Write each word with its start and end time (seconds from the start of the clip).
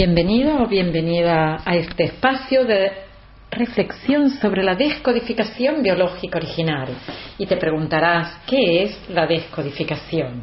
Bienvenido 0.00 0.62
o 0.62 0.68
bienvenida 0.68 1.60
a 1.64 1.74
este 1.74 2.04
espacio 2.04 2.64
de 2.64 2.92
reflexión 3.50 4.30
sobre 4.30 4.62
la 4.62 4.76
descodificación 4.76 5.82
biológica 5.82 6.38
original. 6.38 6.86
Y 7.36 7.46
te 7.46 7.56
preguntarás, 7.56 8.42
¿qué 8.46 8.84
es 8.84 9.10
la 9.10 9.26
descodificación? 9.26 10.42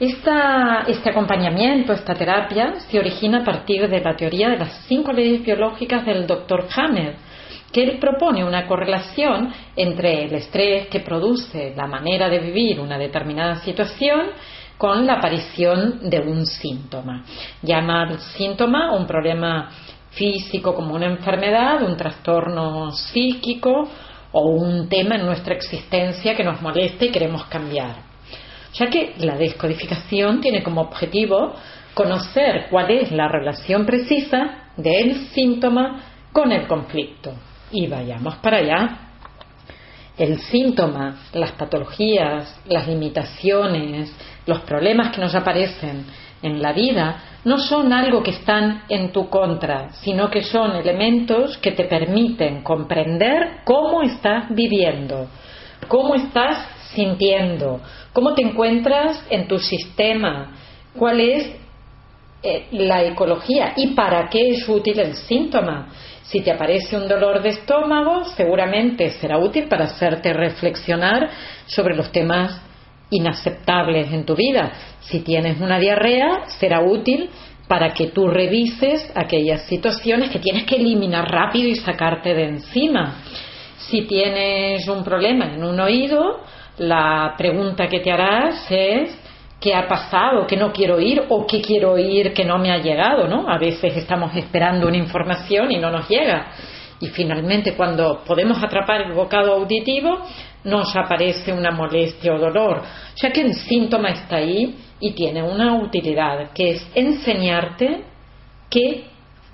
este 0.00 1.10
acompañamiento, 1.10 1.92
esta 1.92 2.14
terapia, 2.14 2.76
se 2.88 2.98
origina 2.98 3.42
a 3.42 3.44
partir 3.44 3.86
de 3.86 4.00
la 4.00 4.16
teoría 4.16 4.48
de 4.48 4.56
las 4.56 4.86
cinco 4.86 5.12
leyes 5.12 5.44
biológicas 5.44 6.06
del 6.06 6.26
Dr. 6.26 6.68
Hammer, 6.74 7.16
que 7.70 7.82
él 7.82 7.98
propone 7.98 8.46
una 8.46 8.66
correlación 8.66 9.52
entre 9.76 10.24
el 10.24 10.32
estrés 10.32 10.86
que 10.86 11.00
produce 11.00 11.74
la 11.76 11.86
manera 11.86 12.30
de 12.30 12.38
vivir 12.38 12.80
una 12.80 12.96
determinada 12.96 13.56
situación 13.56 14.30
con 14.78 15.06
la 15.06 15.14
aparición 15.14 16.08
de 16.08 16.20
un 16.20 16.46
síntoma. 16.46 17.24
Llama 17.62 18.02
al 18.04 18.20
síntoma 18.20 18.94
un 18.94 19.06
problema 19.06 19.70
físico 20.12 20.74
como 20.74 20.94
una 20.94 21.06
enfermedad, 21.06 21.82
un 21.82 21.96
trastorno 21.96 22.92
psíquico 22.92 23.88
o 24.32 24.40
un 24.48 24.88
tema 24.88 25.16
en 25.16 25.26
nuestra 25.26 25.54
existencia 25.54 26.36
que 26.36 26.44
nos 26.44 26.62
molesta 26.62 27.04
y 27.04 27.10
queremos 27.10 27.44
cambiar. 27.46 27.96
Ya 28.74 28.86
que 28.86 29.14
la 29.18 29.36
descodificación 29.36 30.40
tiene 30.40 30.62
como 30.62 30.82
objetivo 30.82 31.54
conocer 31.94 32.68
cuál 32.70 32.90
es 32.90 33.10
la 33.10 33.26
relación 33.26 33.84
precisa 33.84 34.70
del 34.76 35.16
síntoma 35.32 36.00
con 36.32 36.52
el 36.52 36.66
conflicto. 36.68 37.32
Y 37.72 37.88
vayamos 37.88 38.36
para 38.36 38.58
allá 38.58 39.07
el 40.18 40.40
síntoma, 40.40 41.16
las 41.32 41.52
patologías, 41.52 42.60
las 42.66 42.88
limitaciones, 42.88 44.12
los 44.46 44.60
problemas 44.60 45.14
que 45.14 45.20
nos 45.20 45.34
aparecen 45.34 46.04
en 46.42 46.60
la 46.62 46.72
vida 46.72 47.22
no 47.44 47.58
son 47.58 47.92
algo 47.92 48.22
que 48.22 48.32
están 48.32 48.82
en 48.88 49.12
tu 49.12 49.28
contra, 49.28 49.90
sino 49.92 50.28
que 50.30 50.42
son 50.42 50.76
elementos 50.76 51.56
que 51.58 51.72
te 51.72 51.84
permiten 51.84 52.62
comprender 52.62 53.60
cómo 53.64 54.02
estás 54.02 54.46
viviendo, 54.50 55.28
cómo 55.86 56.14
estás 56.14 56.66
sintiendo, 56.94 57.80
cómo 58.12 58.34
te 58.34 58.42
encuentras 58.42 59.24
en 59.30 59.46
tu 59.46 59.58
sistema, 59.58 60.52
cuál 60.96 61.20
es 61.20 61.54
eh, 62.42 62.66
la 62.70 63.02
ecología 63.02 63.72
y 63.76 63.88
para 63.94 64.28
qué 64.28 64.50
es 64.50 64.68
útil 64.68 65.00
el 65.00 65.14
síntoma. 65.14 65.88
Si 66.22 66.40
te 66.40 66.52
aparece 66.52 66.96
un 66.96 67.08
dolor 67.08 67.42
de 67.42 67.48
estómago, 67.48 68.24
seguramente 68.36 69.10
será 69.10 69.38
útil 69.38 69.66
para 69.66 69.86
hacerte 69.86 70.32
reflexionar 70.32 71.30
sobre 71.66 71.96
los 71.96 72.12
temas 72.12 72.60
inaceptables 73.10 74.12
en 74.12 74.24
tu 74.24 74.36
vida. 74.36 74.72
Si 75.00 75.20
tienes 75.20 75.60
una 75.60 75.78
diarrea, 75.78 76.44
será 76.60 76.80
útil 76.80 77.30
para 77.66 77.90
que 77.92 78.08
tú 78.08 78.28
revises 78.28 79.10
aquellas 79.14 79.62
situaciones 79.62 80.30
que 80.30 80.38
tienes 80.38 80.64
que 80.64 80.76
eliminar 80.76 81.30
rápido 81.30 81.68
y 81.68 81.76
sacarte 81.76 82.34
de 82.34 82.44
encima. 82.44 83.16
Si 83.78 84.02
tienes 84.02 84.86
un 84.88 85.02
problema 85.02 85.54
en 85.54 85.64
un 85.64 85.80
oído, 85.80 86.40
la 86.78 87.34
pregunta 87.36 87.88
que 87.88 88.00
te 88.00 88.12
harás 88.12 88.66
es 88.70 89.16
qué 89.60 89.74
ha 89.74 89.88
pasado, 89.88 90.46
qué 90.46 90.56
no 90.56 90.72
quiero 90.72 90.96
oír 90.96 91.22
o 91.28 91.46
qué 91.46 91.60
quiero 91.60 91.92
oír 91.92 92.32
que 92.32 92.44
no 92.44 92.58
me 92.58 92.70
ha 92.70 92.78
llegado, 92.78 93.26
¿no? 93.26 93.48
A 93.48 93.58
veces 93.58 93.96
estamos 93.96 94.34
esperando 94.36 94.86
una 94.86 94.96
información 94.96 95.72
y 95.72 95.78
no 95.78 95.90
nos 95.90 96.08
llega. 96.08 96.52
Y 97.00 97.08
finalmente 97.08 97.74
cuando 97.74 98.22
podemos 98.24 98.62
atrapar 98.62 99.02
el 99.02 99.12
bocado 99.12 99.54
auditivo, 99.54 100.20
nos 100.64 100.94
aparece 100.96 101.52
una 101.52 101.70
molestia 101.70 102.34
o 102.34 102.38
dolor, 102.38 102.82
ya 103.16 103.30
que 103.30 103.42
el 103.42 103.54
síntoma 103.54 104.10
está 104.10 104.36
ahí 104.36 104.76
y 105.00 105.12
tiene 105.12 105.42
una 105.42 105.74
utilidad, 105.76 106.50
que 106.52 106.70
es 106.70 106.90
enseñarte 106.94 108.04
qué, 108.68 109.04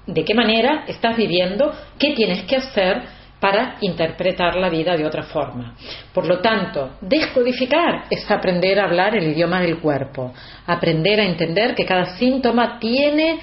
de 0.06 0.24
qué 0.24 0.34
manera 0.34 0.84
estás 0.86 1.16
viviendo, 1.16 1.72
qué 1.98 2.12
tienes 2.12 2.44
que 2.44 2.56
hacer 2.56 3.02
para 3.44 3.76
interpretar 3.82 4.56
la 4.56 4.70
vida 4.70 4.96
de 4.96 5.04
otra 5.04 5.24
forma. 5.24 5.74
Por 6.14 6.26
lo 6.26 6.40
tanto, 6.40 6.92
descodificar 7.02 8.04
es 8.08 8.30
aprender 8.30 8.80
a 8.80 8.84
hablar 8.84 9.14
el 9.14 9.32
idioma 9.32 9.60
del 9.60 9.80
cuerpo, 9.80 10.32
aprender 10.66 11.20
a 11.20 11.26
entender 11.26 11.74
que 11.74 11.84
cada 11.84 12.16
síntoma 12.16 12.78
tiene 12.78 13.38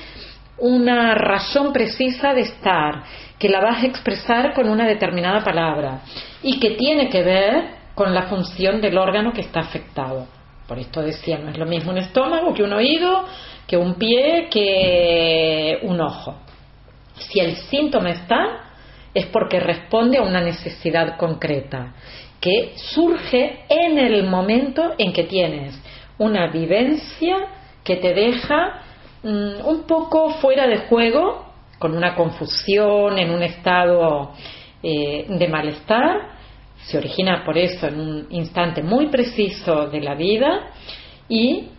una 0.57 1.13
razón 1.13 1.72
precisa 1.72 2.34
de 2.34 2.41
estar, 2.41 3.03
que 3.38 3.47
la 3.47 3.59
vas 3.62 3.84
a 3.84 3.85
expresar 3.85 4.53
con 4.56 4.67
una 4.69 4.88
determinada 4.88 5.44
palabra 5.44 6.01
y 6.41 6.59
que 6.59 6.72
tiene 6.72 7.07
que 7.07 7.22
ver 7.22 7.66
con 7.94 8.12
la 8.12 8.23
función 8.23 8.81
del 8.81 8.97
órgano 8.97 9.31
que 9.31 9.41
está 9.41 9.59
afectado. 9.59 10.25
Por 10.68 10.79
esto 10.79 11.03
decía, 11.03 11.38
no 11.38 11.51
es 11.51 11.59
lo 11.59 11.68
mismo 11.68 11.91
un 11.91 12.00
estómago 12.00 12.56
que 12.56 12.63
un 12.63 12.73
oído, 12.73 13.23
que 13.68 13.78
un 13.78 13.94
pie, 13.94 14.47
que 14.50 15.78
un 15.83 16.01
ojo. 16.01 16.39
Si 17.19 17.39
el 17.39 17.56
síntoma 17.56 18.09
está, 18.09 18.70
es 19.13 19.25
porque 19.27 19.59
responde 19.59 20.17
a 20.17 20.23
una 20.23 20.41
necesidad 20.41 21.17
concreta 21.17 21.94
que 22.39 22.73
surge 22.75 23.66
en 23.69 23.99
el 23.99 24.23
momento 24.23 24.94
en 24.97 25.13
que 25.13 25.23
tienes 25.23 25.79
una 26.17 26.47
vivencia 26.47 27.38
que 27.83 27.97
te 27.97 28.13
deja 28.13 28.81
mm, 29.23 29.66
un 29.66 29.83
poco 29.88 30.31
fuera 30.35 30.67
de 30.67 30.79
juego, 30.79 31.45
con 31.77 31.95
una 31.95 32.16
confusión, 32.16 33.17
en 33.17 33.31
un 33.31 33.44
estado 33.44 34.33
eh, 34.83 35.25
de 35.27 35.47
malestar, 35.47 36.31
se 36.83 36.97
origina 36.97 37.44
por 37.44 37.57
eso 37.57 37.88
en 37.88 38.00
un 38.00 38.27
instante 38.31 38.81
muy 38.81 39.07
preciso 39.07 39.88
de 39.88 40.01
la 40.01 40.16
vida 40.16 40.71
y 41.27 41.69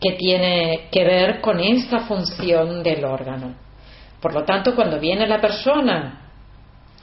que 0.00 0.12
tiene 0.12 0.88
que 0.90 1.04
ver 1.04 1.40
con 1.40 1.60
esa 1.60 2.00
función 2.00 2.82
del 2.82 3.04
órgano. 3.04 3.54
Por 4.20 4.34
lo 4.34 4.44
tanto, 4.44 4.74
cuando 4.74 4.98
viene 4.98 5.26
la 5.26 5.40
persona 5.40 6.23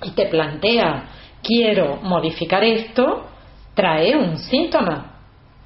y 0.04 0.12
te 0.12 0.26
plantea 0.28 1.10
quiero 1.42 1.98
modificar 1.98 2.64
esto, 2.64 3.26
trae 3.74 4.16
un 4.16 4.38
síntoma. 4.38 5.08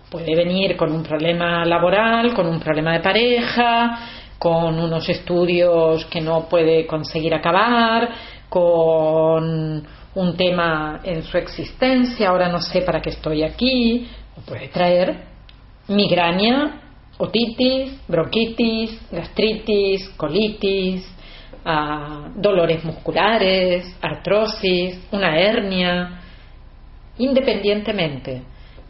Puede 0.09 0.35
venir 0.35 0.77
con 0.77 0.91
un 0.91 1.03
problema 1.03 1.65
laboral, 1.65 2.33
con 2.33 2.47
un 2.47 2.59
problema 2.59 2.93
de 2.93 2.99
pareja, 2.99 3.99
con 4.37 4.79
unos 4.79 5.07
estudios 5.09 6.05
que 6.05 6.21
no 6.21 6.47
puede 6.47 6.85
conseguir 6.85 7.33
acabar, 7.33 8.09
con 8.47 9.85
un 10.15 10.37
tema 10.37 11.01
en 11.03 11.23
su 11.23 11.37
existencia, 11.37 12.29
ahora 12.29 12.47
no 12.47 12.61
sé 12.61 12.81
para 12.81 13.01
qué 13.01 13.09
estoy 13.09 13.43
aquí, 13.43 14.07
o 14.37 14.41
puede 14.41 14.69
traer 14.69 15.25
migraña, 15.87 16.81
otitis, 17.17 17.99
bronquitis, 18.07 18.99
gastritis, 19.11 20.09
colitis, 20.15 21.14
dolores 22.35 22.83
musculares, 22.83 23.97
artrosis, 24.01 24.99
una 25.11 25.35
hernia, 25.39 26.21
independientemente 27.17 28.43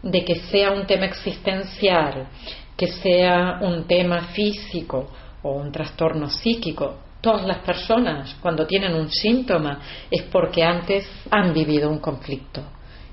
de 0.04 0.26
que 0.26 0.36
sea 0.36 0.72
un 0.72 0.86
tema 0.86 1.06
existencial, 1.06 2.28
que 2.76 2.88
sea 2.88 3.60
un 3.62 3.86
tema 3.86 4.22
físico 4.34 5.10
o 5.42 5.54
un 5.54 5.72
trastorno 5.72 6.30
psíquico, 6.30 6.98
todas 7.22 7.46
las 7.48 7.60
personas 7.60 8.36
cuando 8.42 8.68
tienen 8.68 8.94
un 8.94 9.10
síntoma 9.10 9.80
es 10.12 10.24
porque 10.24 10.64
antes 10.64 11.10
han 11.32 11.54
vivido 11.54 11.90
un 11.90 12.00
conflicto 12.00 12.62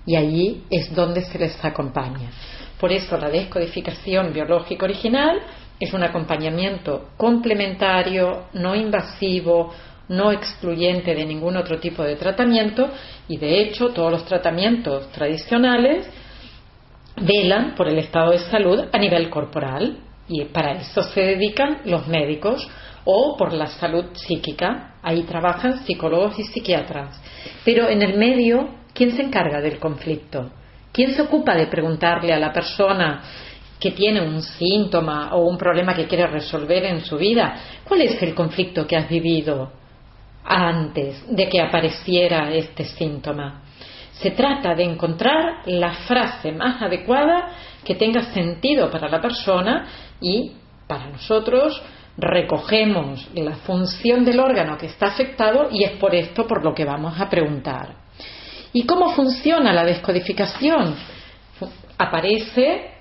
y 0.05 0.17
allí 0.17 0.65
es 0.69 0.93
donde 0.95 1.23
se 1.23 1.39
les 1.39 1.65
acompaña. 1.65 2.31
Por 2.79 2.91
eso 2.91 3.17
la 3.17 3.31
descodificación 3.31 4.33
biológica 4.33 4.85
original 4.85 5.41
es 5.83 5.93
un 5.93 6.05
acompañamiento 6.05 7.09
complementario, 7.17 8.45
no 8.53 8.73
invasivo, 8.77 9.73
no 10.09 10.31
excluyente 10.31 11.13
de 11.13 11.25
ningún 11.25 11.57
otro 11.57 11.81
tipo 11.81 12.05
de 12.05 12.15
tratamiento 12.15 12.89
y 13.27 13.37
de 13.37 13.63
hecho 13.63 13.89
todos 13.89 14.13
los 14.13 14.25
tratamientos 14.25 15.11
tradicionales 15.11 16.09
velan 17.21 17.75
por 17.75 17.89
el 17.89 17.99
estado 17.99 18.31
de 18.31 18.39
salud 18.39 18.85
a 18.93 18.99
nivel 18.99 19.29
corporal 19.29 19.99
y 20.29 20.45
para 20.45 20.75
eso 20.75 21.03
se 21.03 21.21
dedican 21.21 21.79
los 21.85 22.07
médicos 22.07 22.69
o 23.05 23.37
por 23.37 23.53
la 23.53 23.67
salud 23.67 24.05
psíquica, 24.15 24.95
ahí 25.03 25.23
trabajan 25.25 25.85
psicólogos 25.85 26.39
y 26.39 26.45
psiquiatras. 26.45 27.21
Pero 27.65 27.89
en 27.89 28.03
el 28.03 28.17
medio, 28.17 28.69
¿quién 28.95 29.11
se 29.17 29.23
encarga 29.23 29.61
del 29.61 29.81
conflicto? 29.81 30.53
¿Quién 30.93 31.13
se 31.15 31.23
ocupa 31.23 31.57
de 31.57 31.67
preguntarle 31.67 32.33
a 32.33 32.39
la 32.39 32.53
persona 32.53 33.23
que 33.83 33.91
tiene 33.91 34.21
un 34.21 34.41
síntoma 34.41 35.35
o 35.35 35.41
un 35.41 35.59
problema 35.59 35.93
que 35.93 36.07
quiere 36.07 36.29
resolver 36.29 36.85
en 36.85 37.01
su 37.01 37.17
vida, 37.17 37.57
¿cuál 37.83 38.03
es 38.03 38.23
el 38.23 38.33
conflicto 38.33 38.87
que 38.87 38.97
has 38.97 39.09
vivido 39.09 39.73
antes 40.45 41.25
de 41.29 41.49
que 41.49 41.61
apareciera 41.61 42.53
este 42.53 42.85
síntoma? 42.85 43.65
Se 44.13 44.31
trata 44.31 44.77
de 44.77 44.85
encontrar 44.85 45.63
la 45.67 45.95
frase 45.95 46.53
más 46.53 46.81
adecuada 46.81 47.57
que 47.83 47.97
tenga 47.97 48.33
sentido 48.33 48.89
para 48.89 49.09
la 49.09 49.21
persona 49.21 49.89
y 50.21 50.53
para 50.87 51.09
nosotros 51.09 51.83
recogemos 52.17 53.29
la 53.35 53.57
función 53.57 54.25
del 54.25 54.39
órgano 54.39 54.79
que 54.79 54.87
está 54.87 55.07
afectado 55.07 55.71
y 55.73 55.83
es 55.83 55.91
por 55.99 56.15
esto 56.15 56.47
por 56.47 56.63
lo 56.63 56.73
que 56.73 56.85
vamos 56.85 57.21
a 57.21 57.29
preguntar. 57.29 57.97
¿Y 58.73 58.85
cómo 58.87 59.11
funciona 59.11 59.73
la 59.73 59.85
descodificación? 59.85 60.95
Aparece 61.99 62.92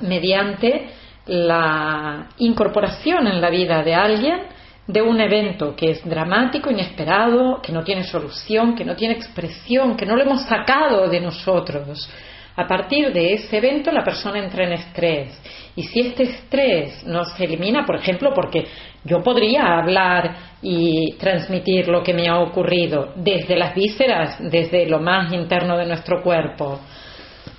mediante 0.00 0.88
la 1.26 2.28
incorporación 2.38 3.26
en 3.26 3.40
la 3.40 3.50
vida 3.50 3.82
de 3.82 3.94
alguien 3.94 4.40
de 4.86 5.02
un 5.02 5.20
evento 5.20 5.76
que 5.76 5.90
es 5.90 6.08
dramático, 6.08 6.70
inesperado, 6.70 7.60
que 7.60 7.72
no 7.72 7.84
tiene 7.84 8.04
solución, 8.04 8.74
que 8.74 8.86
no 8.86 8.96
tiene 8.96 9.14
expresión, 9.14 9.96
que 9.96 10.06
no 10.06 10.16
lo 10.16 10.22
hemos 10.22 10.42
sacado 10.44 11.08
de 11.08 11.20
nosotros. 11.20 12.10
A 12.56 12.66
partir 12.66 13.12
de 13.12 13.34
ese 13.34 13.58
evento 13.58 13.92
la 13.92 14.02
persona 14.02 14.38
entra 14.38 14.64
en 14.64 14.72
estrés. 14.72 15.40
Y 15.76 15.82
si 15.84 16.00
este 16.00 16.24
estrés 16.24 17.04
no 17.04 17.24
se 17.24 17.44
elimina, 17.44 17.84
por 17.84 17.96
ejemplo, 17.96 18.32
porque 18.34 18.66
yo 19.04 19.22
podría 19.22 19.78
hablar 19.78 20.34
y 20.62 21.12
transmitir 21.18 21.86
lo 21.86 22.02
que 22.02 22.14
me 22.14 22.26
ha 22.28 22.40
ocurrido 22.40 23.12
desde 23.14 23.56
las 23.56 23.74
vísceras, 23.74 24.38
desde 24.40 24.86
lo 24.86 24.98
más 24.98 25.32
interno 25.32 25.76
de 25.76 25.86
nuestro 25.86 26.22
cuerpo. 26.22 26.80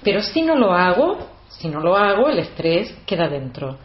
Pero 0.04 0.22
si 0.22 0.42
no 0.42 0.56
lo 0.56 0.74
hago, 0.74 1.39
si 1.50 1.68
no 1.68 1.80
lo 1.80 1.96
hago, 1.96 2.30
el 2.30 2.40
estrés 2.40 2.94
queda 3.06 3.28
dentro. 3.28 3.78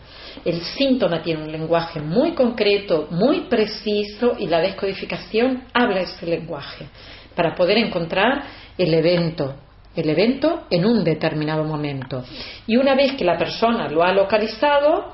El 0.44 0.60
síntoma 0.60 1.22
tiene 1.22 1.42
un 1.42 1.52
lenguaje 1.52 2.00
muy 2.00 2.32
concreto, 2.32 3.08
muy 3.10 3.42
preciso 3.42 4.36
y 4.38 4.46
la 4.46 4.60
descodificación 4.60 5.64
habla 5.72 6.00
ese 6.00 6.26
lenguaje 6.26 6.86
para 7.34 7.54
poder 7.54 7.78
encontrar 7.78 8.44
el 8.76 8.92
evento, 8.94 9.54
el 9.96 10.10
evento 10.10 10.64
en 10.70 10.84
un 10.84 11.02
determinado 11.02 11.64
momento. 11.64 12.22
Y 12.66 12.76
una 12.76 12.94
vez 12.94 13.12
que 13.12 13.24
la 13.24 13.38
persona 13.38 13.88
lo 13.88 14.04
ha 14.04 14.12
localizado, 14.12 15.12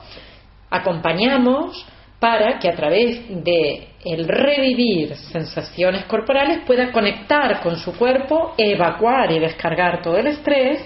acompañamos 0.71 1.87
para 2.19 2.59
que 2.59 2.69
a 2.69 2.75
través 2.75 3.23
de 3.43 3.89
el 4.05 4.29
revivir 4.29 5.17
sensaciones 5.17 6.05
corporales 6.05 6.61
pueda 6.67 6.93
conectar 6.93 7.61
con 7.61 7.77
su 7.77 7.97
cuerpo, 7.97 8.55
evacuar 8.59 9.33
y 9.33 9.39
descargar 9.39 10.03
todo 10.03 10.19
el 10.19 10.27
estrés 10.27 10.83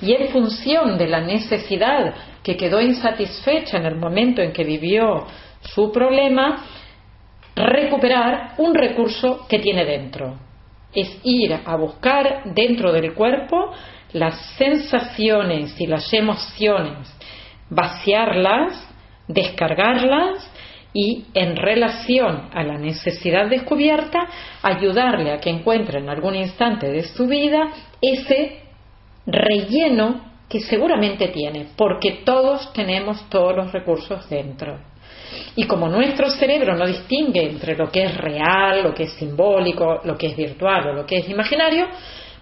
y 0.00 0.12
en 0.12 0.28
función 0.28 0.98
de 0.98 1.08
la 1.08 1.20
necesidad 1.20 2.14
que 2.42 2.56
quedó 2.56 2.80
insatisfecha 2.80 3.78
en 3.78 3.86
el 3.86 3.96
momento 3.96 4.42
en 4.42 4.52
que 4.52 4.64
vivió 4.64 5.26
su 5.60 5.90
problema, 5.90 6.64
recuperar 7.56 8.54
un 8.58 8.74
recurso 8.74 9.46
que 9.48 9.58
tiene 9.58 9.84
dentro. 9.84 10.38
Es 10.92 11.18
ir 11.24 11.58
a 11.64 11.76
buscar 11.76 12.42
dentro 12.54 12.92
del 12.92 13.14
cuerpo 13.14 13.72
las 14.12 14.54
sensaciones 14.56 15.80
y 15.80 15.86
las 15.86 16.12
emociones, 16.12 17.12
vaciarlas, 17.70 18.88
descargarlas 19.26 20.50
y 20.92 21.24
en 21.34 21.56
relación 21.56 22.50
a 22.52 22.62
la 22.62 22.78
necesidad 22.78 23.48
descubierta, 23.48 24.28
ayudarle 24.62 25.32
a 25.32 25.40
que 25.40 25.50
encuentre 25.50 25.98
en 25.98 26.08
algún 26.08 26.36
instante 26.36 26.88
de 26.90 27.02
su 27.02 27.26
vida 27.26 27.70
ese 28.00 28.63
relleno 29.26 30.32
que 30.48 30.60
seguramente 30.60 31.28
tiene, 31.28 31.68
porque 31.76 32.22
todos 32.24 32.72
tenemos 32.72 33.28
todos 33.28 33.56
los 33.56 33.72
recursos 33.72 34.28
dentro. 34.28 34.78
Y 35.56 35.66
como 35.66 35.88
nuestro 35.88 36.30
cerebro 36.30 36.76
no 36.76 36.86
distingue 36.86 37.42
entre 37.42 37.76
lo 37.76 37.90
que 37.90 38.04
es 38.04 38.16
real, 38.16 38.82
lo 38.82 38.94
que 38.94 39.04
es 39.04 39.12
simbólico, 39.14 40.00
lo 40.04 40.16
que 40.16 40.28
es 40.28 40.36
virtual 40.36 40.88
o 40.88 40.92
lo 40.92 41.06
que 41.06 41.18
es 41.18 41.28
imaginario, 41.28 41.88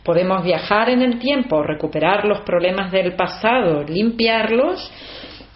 podemos 0.02 0.42
viajar 0.42 0.90
en 0.90 1.02
el 1.02 1.18
tiempo, 1.18 1.62
recuperar 1.62 2.24
los 2.24 2.40
problemas 2.40 2.90
del 2.90 3.14
pasado, 3.14 3.84
limpiarlos, 3.84 4.90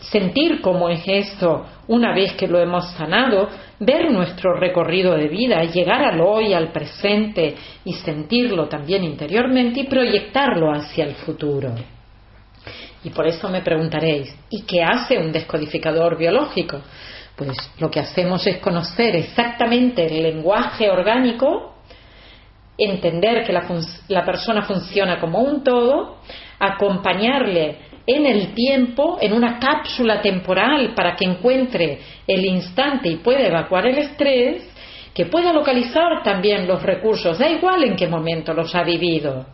sentir 0.00 0.60
cómo 0.60 0.88
es 0.88 1.02
esto 1.06 1.66
una 1.88 2.14
vez 2.14 2.34
que 2.34 2.46
lo 2.46 2.58
hemos 2.58 2.90
sanado, 2.92 3.48
ver 3.78 4.10
nuestro 4.10 4.54
recorrido 4.54 5.14
de 5.14 5.28
vida, 5.28 5.62
llegar 5.64 6.02
al 6.02 6.20
hoy, 6.20 6.52
al 6.52 6.72
presente 6.72 7.54
y 7.84 7.92
sentirlo 7.94 8.68
también 8.68 9.04
interiormente 9.04 9.80
y 9.80 9.84
proyectarlo 9.84 10.72
hacia 10.72 11.04
el 11.04 11.14
futuro. 11.14 11.74
Y 13.04 13.10
por 13.10 13.26
eso 13.26 13.48
me 13.48 13.62
preguntaréis, 13.62 14.34
¿y 14.50 14.62
qué 14.62 14.82
hace 14.82 15.16
un 15.18 15.30
descodificador 15.30 16.18
biológico? 16.18 16.80
Pues 17.36 17.56
lo 17.78 17.90
que 17.90 18.00
hacemos 18.00 18.46
es 18.46 18.58
conocer 18.58 19.14
exactamente 19.14 20.06
el 20.06 20.22
lenguaje 20.22 20.90
orgánico, 20.90 21.74
entender 22.78 23.44
que 23.44 23.52
la, 23.52 24.24
persona 24.24 24.62
funciona 24.62 25.20
como 25.20 25.40
un 25.40 25.62
todo, 25.62 26.16
acompañarle 26.58 27.78
en 28.06 28.24
el 28.24 28.54
tiempo, 28.54 29.18
en 29.20 29.32
una 29.32 29.58
cápsula 29.58 30.20
temporal 30.22 30.94
para 30.94 31.16
que 31.16 31.24
encuentre 31.24 32.00
el 32.26 32.44
instante 32.44 33.08
y 33.08 33.16
pueda 33.16 33.46
evacuar 33.46 33.86
el 33.86 33.98
estrés, 33.98 34.72
que 35.12 35.26
pueda 35.26 35.52
localizar 35.52 36.22
también 36.22 36.68
los 36.68 36.82
recursos, 36.82 37.38
da 37.38 37.48
igual 37.48 37.82
en 37.84 37.96
qué 37.96 38.06
momento 38.06 38.52
los 38.52 38.74
ha 38.74 38.82
vivido, 38.82 39.46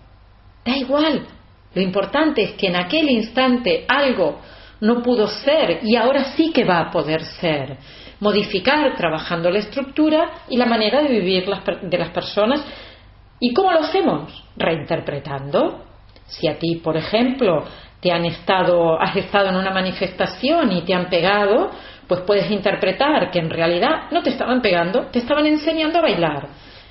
da 0.64 0.76
igual. 0.76 1.26
Lo 1.74 1.80
importante 1.80 2.42
es 2.42 2.52
que 2.52 2.66
en 2.66 2.76
aquel 2.76 3.08
instante 3.08 3.84
algo 3.88 4.40
no 4.80 5.02
pudo 5.02 5.28
ser 5.28 5.78
y 5.82 5.96
ahora 5.96 6.24
sí 6.36 6.52
que 6.52 6.64
va 6.64 6.80
a 6.80 6.90
poder 6.90 7.24
ser. 7.24 7.78
Modificar 8.20 8.94
trabajando 8.96 9.50
la 9.50 9.60
estructura 9.60 10.30
y 10.48 10.56
la 10.56 10.66
manera 10.66 11.02
de 11.02 11.08
vivir 11.08 11.44
de 11.82 11.98
las 11.98 12.10
personas. 12.10 12.64
¿Y 13.40 13.52
cómo 13.54 13.72
lo 13.72 13.80
hacemos? 13.80 14.44
Reinterpretando. 14.56 15.84
Si 16.26 16.48
a 16.48 16.58
ti, 16.58 16.76
por 16.76 16.96
ejemplo, 16.96 17.64
te 18.02 18.10
han 18.10 18.24
estado, 18.24 19.00
has 19.00 19.14
estado 19.14 19.50
en 19.50 19.56
una 19.56 19.70
manifestación 19.70 20.72
y 20.72 20.82
te 20.82 20.92
han 20.92 21.08
pegado, 21.08 21.70
pues 22.08 22.22
puedes 22.22 22.50
interpretar 22.50 23.30
que 23.30 23.38
en 23.38 23.48
realidad 23.48 24.10
no 24.10 24.24
te 24.24 24.30
estaban 24.30 24.60
pegando, 24.60 25.06
te 25.06 25.20
estaban 25.20 25.46
enseñando 25.46 26.00
a 26.00 26.02
bailar. 26.02 26.48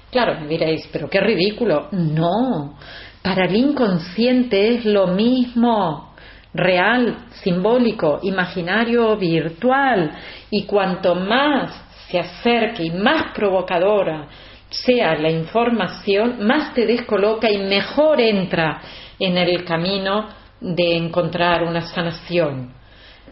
Claro, 0.10 0.40
me 0.40 0.48
diréis, 0.48 0.88
pero 0.92 1.10
qué 1.10 1.20
ridículo. 1.20 1.90
No, 1.92 2.78
para 3.22 3.44
el 3.46 3.56
inconsciente 3.58 4.76
es 4.76 4.86
lo 4.86 5.08
mismo 5.08 6.14
real, 6.54 7.26
simbólico, 7.44 8.20
imaginario 8.24 9.18
virtual, 9.18 10.12
y 10.50 10.64
cuanto 10.64 11.16
más 11.16 11.74
se 12.08 12.20
acerque 12.20 12.84
y 12.84 12.92
más 12.92 13.34
provocadora 13.34 14.28
sea 14.70 15.16
la 15.16 15.30
información, 15.30 16.46
más 16.48 16.74
te 16.74 16.86
descoloca 16.86 17.52
y 17.52 17.58
mejor 17.58 18.22
entra 18.22 18.82
en 19.20 19.38
el 19.38 19.66
camino 19.66 20.41
de 20.62 20.96
encontrar 20.96 21.64
una 21.64 21.82
sanación. 21.82 22.74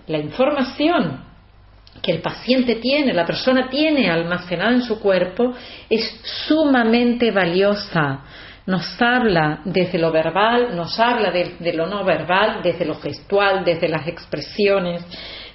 La 0.07 0.17
información 0.17 1.23
que 2.01 2.11
el 2.11 2.21
paciente 2.21 2.75
tiene, 2.75 3.13
la 3.13 3.25
persona 3.25 3.69
tiene 3.69 4.09
almacenada 4.09 4.71
en 4.71 4.81
su 4.81 4.99
cuerpo, 4.99 5.53
es 5.89 6.21
sumamente 6.47 7.31
valiosa 7.31 8.23
nos 8.69 9.01
habla 9.01 9.61
desde 9.65 9.97
lo 9.97 10.11
verbal, 10.11 10.75
nos 10.75 10.99
habla 10.99 11.31
de, 11.31 11.73
lo 11.73 11.87
no 11.87 12.03
verbal, 12.03 12.61
desde 12.61 12.85
lo 12.85 12.93
gestual, 12.99 13.65
desde 13.65 13.87
las 13.87 14.07
expresiones, 14.07 15.03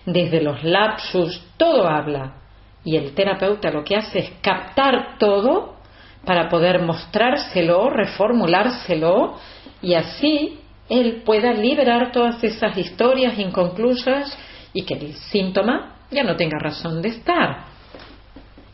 desde 0.04 0.42
los 0.42 0.64
lapsus, 0.64 1.40
todo 1.56 1.88
habla. 1.88 2.34
Y 2.82 2.96
el 2.96 3.14
terapeuta 3.14 3.70
lo 3.70 3.84
que 3.84 3.94
hace 3.94 4.18
es 4.18 4.32
captar 4.42 5.16
todo 5.18 5.76
para 6.24 6.48
poder 6.48 6.82
mostrárselo, 6.82 7.88
reformulárselo 7.88 9.38
y 9.80 9.94
así 9.94 10.58
él 10.88 11.22
pueda 11.24 11.52
liberar 11.52 12.12
todas 12.12 12.42
esas 12.44 12.76
historias 12.76 13.38
inconclusas 13.38 14.36
y 14.72 14.82
que 14.82 14.94
el 14.94 15.14
síntoma 15.14 15.96
ya 16.10 16.22
no 16.24 16.36
tenga 16.36 16.58
razón 16.58 17.00
de 17.00 17.08
estar. 17.08 17.64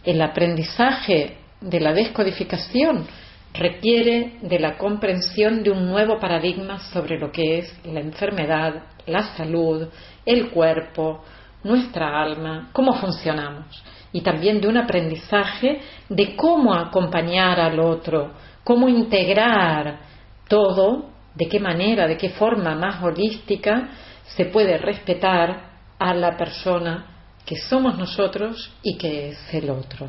El 0.05 0.21
aprendizaje 0.23 1.39
de 1.61 1.81
la 1.81 1.93
descodificación 1.93 3.07
requiere 3.53 4.39
de 4.43 4.59
la 4.59 4.79
comprensión 4.79 5.63
de 5.63 5.71
un 5.71 5.87
nuevo 5.87 6.19
paradigma 6.19 6.79
sobre 6.91 7.19
lo 7.19 7.31
que 7.31 7.59
es 7.59 7.81
la 7.85 8.01
enfermedad, 8.01 8.83
la 9.07 9.37
salud, 9.37 9.89
el 10.25 10.51
cuerpo, 10.51 11.23
nuestra 11.65 12.23
alma, 12.23 12.71
cómo 12.73 12.95
funcionamos 12.95 13.83
y 14.13 14.23
también 14.23 14.61
de 14.61 14.69
un 14.69 14.77
aprendizaje 14.77 15.81
de 16.09 16.35
cómo 16.37 16.75
acompañar 16.75 17.61
al 17.61 17.79
otro, 17.79 18.33
cómo 18.65 18.89
integrar 18.89 20.01
todo, 20.49 21.10
de 21.35 21.49
qué 21.49 21.61
manera, 21.61 22.07
de 22.07 22.17
qué 22.17 22.31
forma 22.31 22.75
más 22.75 23.03
holística 23.03 23.89
se 24.25 24.47
puede 24.47 24.79
respetar 24.79 25.71
a 25.99 26.15
la 26.15 26.37
persona 26.37 27.07
que 27.45 27.57
somos 27.57 27.99
nosotros 27.99 28.73
y 28.83 28.97
que 28.97 29.31
es 29.31 29.55
el 29.55 29.71
otro. 29.71 30.09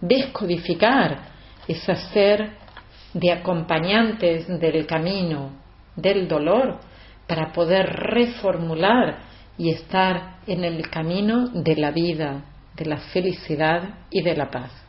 Descodificar 0.00 1.18
es 1.66 1.88
hacer 1.88 2.50
de 3.14 3.32
acompañantes 3.32 4.46
del 4.60 4.86
camino 4.86 5.52
del 5.96 6.28
dolor 6.28 6.78
para 7.26 7.52
poder 7.52 7.86
reformular 7.86 9.18
y 9.58 9.70
estar 9.70 10.36
en 10.46 10.64
el 10.64 10.88
camino 10.90 11.48
de 11.48 11.76
la 11.76 11.90
vida, 11.90 12.44
de 12.74 12.84
la 12.84 12.98
felicidad 12.98 14.00
y 14.10 14.22
de 14.22 14.36
la 14.36 14.50
paz. 14.50 14.85